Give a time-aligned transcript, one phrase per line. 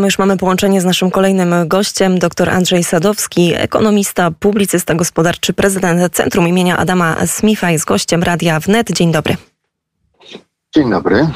[0.00, 6.12] My już mamy połączenie z naszym kolejnym gościem, dr Andrzej Sadowski, ekonomista, publicysta gospodarczy, prezydent
[6.12, 8.92] Centrum imienia Adama Smitha jest gościem Radia Wnet.
[8.92, 9.49] Dzień dobry.
[10.74, 11.26] Dzień dobry.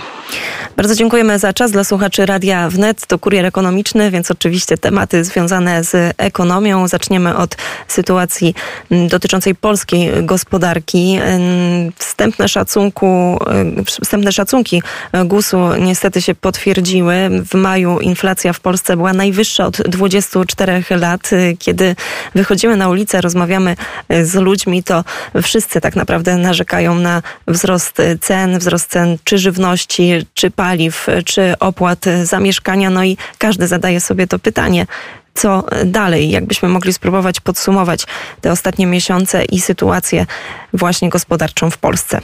[0.77, 3.07] Bardzo dziękujemy za czas dla słuchaczy Radia Wnet.
[3.07, 6.89] To kurier ekonomiczny, więc oczywiście tematy związane z ekonomią.
[6.89, 7.57] Zaczniemy od
[7.89, 8.55] sytuacji
[9.09, 11.19] dotyczącej polskiej gospodarki.
[11.97, 13.39] Wstępne, szacunku,
[14.03, 14.83] wstępne szacunki
[15.25, 17.15] GUS-u niestety się potwierdziły.
[17.51, 21.31] W maju inflacja w Polsce była najwyższa od 24 lat.
[21.59, 21.97] Kiedy
[22.35, 23.77] wychodzimy na ulicę, rozmawiamy
[24.23, 25.05] z ludźmi, to
[25.43, 32.05] wszyscy tak naprawdę narzekają na wzrost cen, wzrost cen czy żywności, czy paliw, czy opłat
[32.23, 32.91] za mieszkania.
[32.91, 34.87] No i każdy zadaje sobie to pytanie,
[35.35, 36.31] co dalej?
[36.31, 38.07] Jakbyśmy mogli spróbować podsumować
[38.41, 40.27] te ostatnie miesiące i sytuację
[40.73, 42.21] właśnie gospodarczą w Polsce?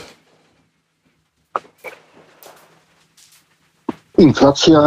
[4.19, 4.80] Inflacja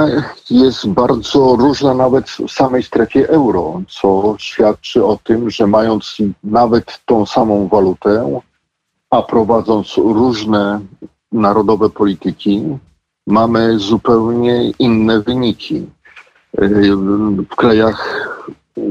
[0.49, 6.99] jest bardzo różna nawet w samej strefie euro, co świadczy o tym, że mając nawet
[7.05, 8.39] tą samą walutę,
[9.09, 10.79] a prowadząc różne
[11.33, 12.63] narodowe polityki,
[13.27, 15.87] mamy zupełnie inne wyniki.
[17.51, 18.29] W krajach
[18.77, 18.81] y,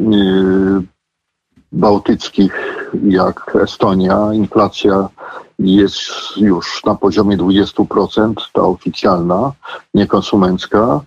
[1.73, 2.55] bałtyckich,
[3.05, 5.09] jak Estonia, inflacja
[5.59, 6.01] jest
[6.37, 9.53] już na poziomie 20%, ta oficjalna,
[9.95, 11.01] niekonsumencka,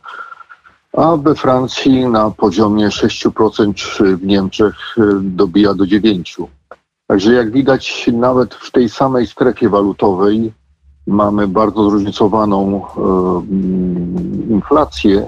[0.94, 6.46] a we Francji na poziomie 6%, czy w Niemczech y, dobija do 9%.
[7.08, 10.54] Także jak widać, nawet w tej samej strefie walutowej
[11.08, 15.28] mamy bardzo zróżnicowaną e, mm, inflację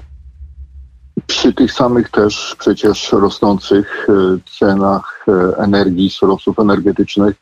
[1.28, 4.14] przy tych samych też przecież rosnących e,
[4.59, 7.36] cenach e, energii, surowców energetycznych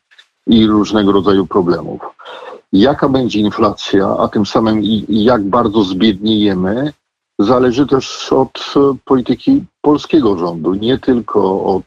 [0.47, 2.01] i różnego rodzaju problemów.
[2.73, 6.93] Jaka będzie inflacja, a tym samym jak bardzo zbiedniejemy,
[7.39, 8.73] zależy też od
[9.05, 11.85] polityki polskiego rządu, nie tylko od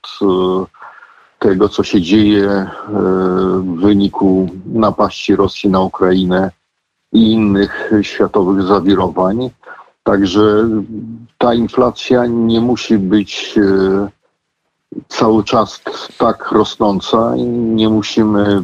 [1.39, 2.69] tego, co się dzieje e,
[3.61, 6.51] w wyniku napaści Rosji na Ukrainę
[7.13, 9.51] i innych światowych zawirowań.
[10.03, 10.69] Także
[11.39, 14.09] ta inflacja nie musi być e,
[15.09, 15.81] cały czas
[16.19, 18.63] tak rosnąca i nie musimy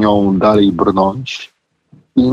[0.00, 1.52] nią dalej brnąć.
[2.16, 2.30] I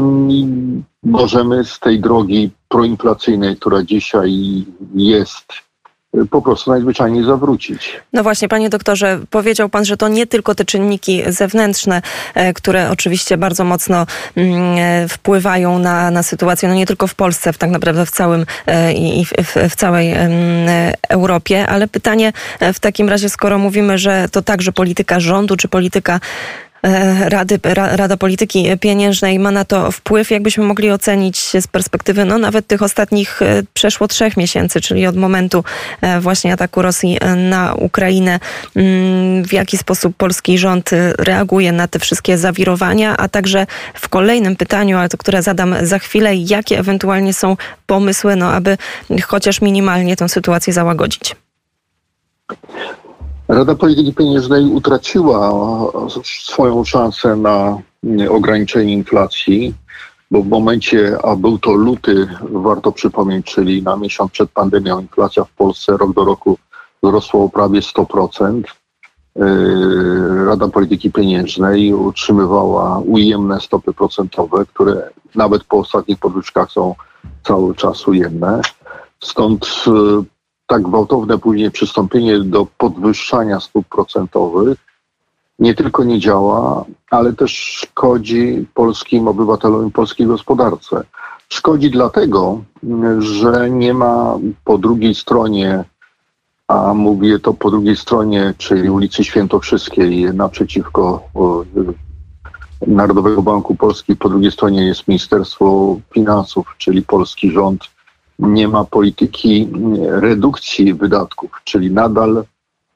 [1.03, 5.53] możemy z tej drogi proinflacyjnej, która dzisiaj jest,
[6.29, 8.01] po prostu najzwyczajniej zawrócić.
[8.13, 12.01] No właśnie, panie doktorze, powiedział pan, że to nie tylko te czynniki zewnętrzne,
[12.35, 14.05] e, które oczywiście bardzo mocno
[14.35, 18.45] mm, e, wpływają na, na sytuację, no nie tylko w Polsce, tak naprawdę w całym
[18.67, 19.33] e, i w,
[19.69, 20.15] w, całej
[21.09, 22.33] Europie, ale pytanie
[22.73, 26.19] w takim razie, skoro mówimy, że to także polityka rządu, czy polityka
[27.25, 30.31] Rady, Rada Polityki Pieniężnej ma na to wpływ?
[30.31, 35.15] Jakbyśmy mogli ocenić z perspektywy no, nawet tych ostatnich e, przeszło trzech miesięcy, czyli od
[35.15, 35.63] momentu
[36.01, 37.17] e, właśnie ataku Rosji
[37.49, 38.39] na Ukrainę,
[38.75, 44.55] mm, w jaki sposób polski rząd reaguje na te wszystkie zawirowania, a także w kolejnym
[44.55, 48.77] pytaniu, ale to które zadam za chwilę, jakie ewentualnie są pomysły, no, aby
[49.23, 51.35] chociaż minimalnie tę sytuację załagodzić?
[53.49, 55.51] Rada Polityki Pieniężnej utraciła
[56.23, 57.77] swoją szansę na
[58.29, 59.73] ograniczenie inflacji,
[60.31, 65.43] bo w momencie, a był to luty, warto przypomnieć, czyli na miesiąc przed pandemią, inflacja
[65.43, 66.57] w Polsce rok do roku
[67.03, 68.63] wzrosła o prawie 100%.
[69.35, 76.95] Yy, Rada Polityki Pieniężnej utrzymywała ujemne stopy procentowe, które nawet po ostatnich podwyżkach są
[77.43, 78.61] cały czas ujemne.
[79.23, 80.23] Stąd yy,
[80.69, 84.77] tak gwałtowne później przystąpienie do podwyższania stóp procentowych
[85.59, 91.03] nie tylko nie działa, ale też szkodzi polskim obywatelom i polskiej gospodarce.
[91.49, 92.61] Szkodzi dlatego,
[93.19, 95.83] że nie ma po drugiej stronie,
[96.67, 101.23] a mówię to po drugiej stronie, czyli ulicy Świętokrzyskiej naprzeciwko
[102.87, 107.98] Narodowego Banku Polski, po drugiej stronie jest Ministerstwo Finansów, czyli polski rząd
[108.39, 109.69] nie ma polityki
[110.09, 112.43] redukcji wydatków, czyli nadal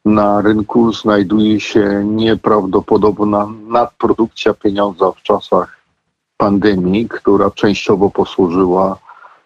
[0.05, 5.77] na rynku znajduje się nieprawdopodobna nadprodukcja pieniądza w czasach
[6.37, 8.97] pandemii, która częściowo posłużyła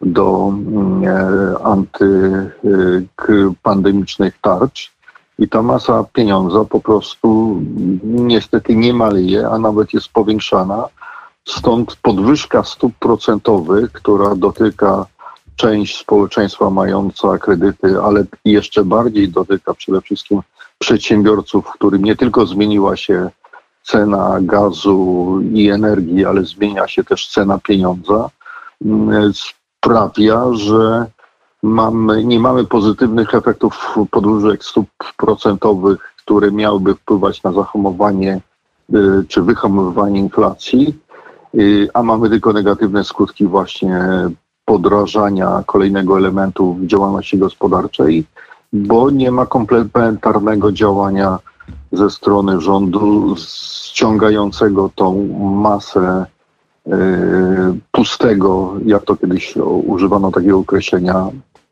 [0.02, 4.98] do mm, e, antypandemicznych tarcz.
[5.40, 7.62] I ta masa pieniądza po prostu
[8.04, 10.88] niestety nie maleje, a nawet jest powiększana.
[11.46, 15.06] Stąd podwyżka stóp procentowych, która dotyka
[15.58, 20.42] część społeczeństwa mająca kredyty, ale jeszcze bardziej dotyka przede wszystkim
[20.80, 23.30] przedsiębiorców, którym nie tylko zmieniła się
[23.84, 28.30] cena gazu i energii, ale zmienia się też cena pieniądza,
[28.86, 31.06] mm, sprawia, że
[31.64, 34.88] mamy, nie mamy pozytywnych efektów podwyżek stóp
[35.18, 38.42] procentowych, które miałyby wpływać na zahamowanie
[38.94, 40.96] y, czy wyhamowywanie inflacji,
[41.56, 44.00] y, a mamy tylko negatywne skutki właśnie
[44.68, 48.26] podrażania kolejnego elementu w działalności gospodarczej,
[48.74, 51.40] bo nie ma komplementarnego działania
[51.92, 56.26] ze strony rządu ściągającego tą masę
[56.88, 56.92] y,
[57.92, 59.56] pustego, jak to kiedyś
[59.86, 61.28] używano takiego określenia,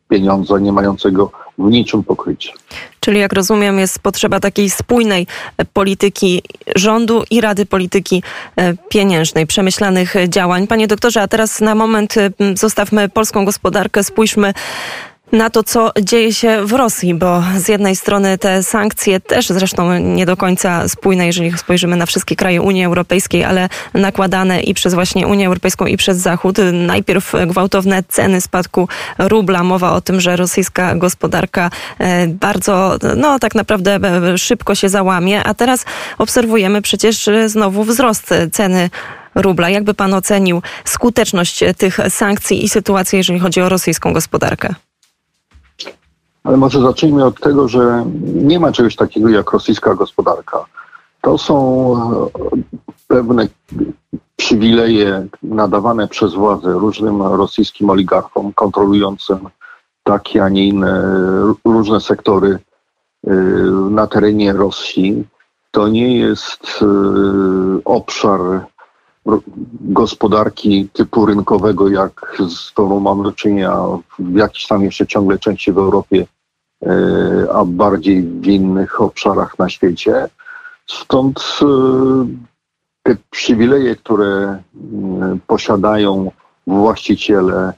[0.09, 2.51] pieniądza nie mającego w niczym pokrycia.
[2.99, 5.27] Czyli jak rozumiem jest potrzeba takiej spójnej
[5.73, 6.41] polityki
[6.75, 8.23] rządu i Rady Polityki
[8.55, 10.67] e, Pieniężnej, przemyślanych działań.
[10.67, 12.15] Panie doktorze, a teraz na moment
[12.53, 14.53] zostawmy polską gospodarkę, spójrzmy
[15.31, 19.99] na to, co dzieje się w Rosji, bo z jednej strony te sankcje też zresztą
[19.99, 24.93] nie do końca spójne, jeżeli spojrzymy na wszystkie kraje Unii Europejskiej, ale nakładane i przez
[24.93, 26.57] właśnie Unię Europejską i przez Zachód.
[26.73, 28.87] Najpierw gwałtowne ceny spadku
[29.17, 31.69] rubla, mowa o tym, że rosyjska gospodarka
[31.99, 33.99] e, bardzo, no tak naprawdę
[34.33, 35.85] e, szybko się załamie, a teraz
[36.17, 38.89] obserwujemy przecież znowu wzrost ceny
[39.35, 39.69] rubla.
[39.69, 44.75] Jakby pan ocenił skuteczność tych sankcji i sytuację, jeżeli chodzi o rosyjską gospodarkę?
[46.45, 50.65] Ale może zacznijmy od tego, że nie ma czegoś takiego jak rosyjska gospodarka.
[51.21, 51.57] To są
[51.95, 52.29] e,
[53.07, 53.47] pewne
[54.35, 59.39] przywileje nadawane przez władze różnym rosyjskim oligarchom kontrolującym
[60.03, 61.03] takie, a nie inne
[61.65, 62.59] różne sektory
[63.27, 63.33] e,
[63.89, 65.23] na terenie Rosji.
[65.71, 66.85] To nie jest e,
[67.85, 68.39] obszar
[69.81, 73.77] gospodarki typu rynkowego, jak z którą mamy do czynienia
[74.19, 76.25] w jakiejś tam jeszcze ciągle części w Europie
[76.85, 80.27] E, a bardziej w innych obszarach na świecie.
[80.87, 81.65] Stąd e,
[83.03, 84.61] te przywileje, które e,
[85.47, 86.31] posiadają
[86.67, 87.73] właściciele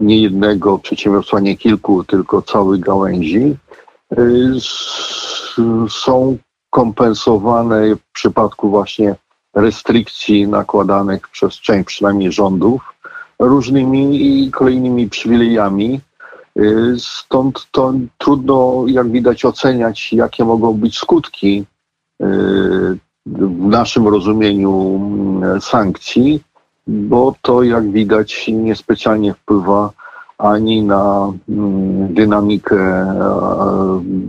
[0.00, 3.56] nie jednego przedsiębiorstwa, nie kilku, tylko całych gałęzi,
[5.90, 6.38] są
[6.70, 9.16] kompensowane w przypadku właśnie
[9.60, 12.94] restrykcji nakładanych przez część przynajmniej rządów
[13.38, 16.00] różnymi kolejnymi przywilejami,
[16.58, 21.64] Y, stąd to trudno, jak widać, oceniać, jakie mogą być skutki
[22.22, 22.24] y,
[23.26, 26.42] w naszym rozumieniu mm, sankcji,
[26.86, 29.90] bo to, jak widać, niespecjalnie wpływa
[30.38, 32.78] ani na mm, dynamikę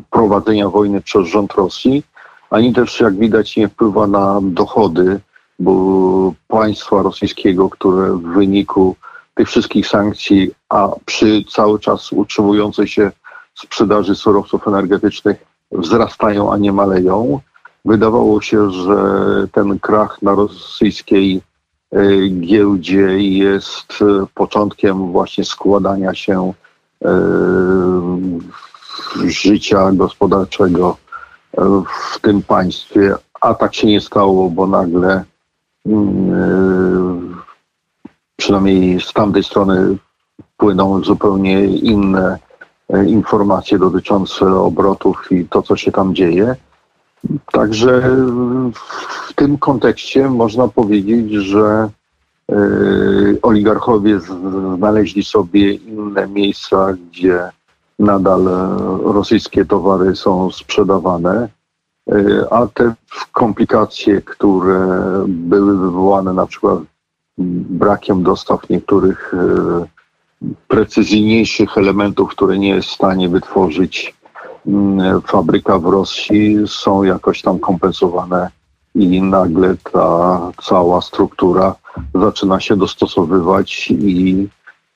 [0.10, 2.04] prowadzenia wojny przez rząd Rosji,
[2.50, 5.20] ani też, jak widać, nie wpływa na dochody
[5.60, 8.96] bo państwa rosyjskiego, które w wyniku
[9.36, 13.12] tych wszystkich sankcji, a przy cały czas utrzymującej się
[13.56, 17.40] sprzedaży surowców energetycznych wzrastają, a nie maleją.
[17.86, 18.96] Wydawało się, że
[19.52, 21.42] ten krach na rosyjskiej
[21.92, 26.54] e, giełdzie jest e, początkiem właśnie składania się
[27.06, 27.12] e,
[29.26, 30.98] życia gospodarczego
[32.14, 35.24] w tym państwie, a tak się nie stało, bo nagle
[35.86, 37.42] mm,
[38.36, 39.98] przynajmniej z tamtej strony
[40.58, 42.38] płyną zupełnie inne
[42.90, 46.56] e, informacje dotyczące obrotów i to, co się tam dzieje.
[47.52, 48.02] Także
[48.74, 51.90] w tym kontekście można powiedzieć, że
[52.52, 52.56] e,
[53.42, 54.20] oligarchowie
[54.78, 57.50] znaleźli sobie inne miejsca, gdzie
[58.00, 58.44] nadal
[59.04, 61.50] rosyjskie towary są sprzedawane,
[62.12, 62.94] e, a te
[63.32, 64.88] komplikacje, które
[65.28, 66.80] były wywołane na przykład
[67.70, 69.86] brakiem dostaw niektórych e,
[70.68, 74.16] precyzyjniejszych elementów, które nie jest w stanie wytworzyć
[74.68, 78.50] mm, fabryka w Rosji, są jakoś tam kompensowane
[78.96, 81.76] i nagle ta cała struktura
[82.16, 84.48] zaczyna się dostosowywać i,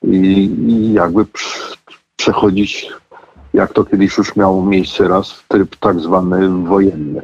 [0.02, 1.26] i, i jakby
[2.16, 2.88] przechodzić,
[3.54, 7.22] jak to kiedyś już miało miejsce raz, w tryb tak zwany wojenny.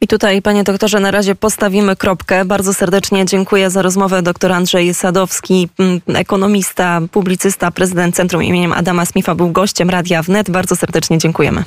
[0.00, 2.44] I tutaj, panie doktorze, na razie postawimy kropkę.
[2.44, 4.22] Bardzo serdecznie dziękuję za rozmowę.
[4.22, 5.68] Doktor Andrzej Sadowski,
[6.14, 10.50] ekonomista, publicysta, prezydent Centrum imieniem Adama Smitha był gościem Radia Wnet.
[10.50, 11.64] Bardzo serdecznie dziękujemy.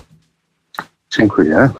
[1.17, 1.69] Dziękuję.